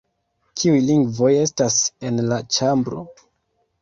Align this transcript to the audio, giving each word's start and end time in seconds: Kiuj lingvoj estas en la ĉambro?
Kiuj 0.61 0.77
lingvoj 0.85 1.29
estas 1.41 1.77
en 2.11 2.19
la 2.33 2.41
ĉambro? 2.57 3.05